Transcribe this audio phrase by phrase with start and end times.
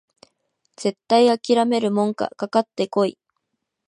[0.77, 3.19] 絶対あきらめるもんかかかってこい！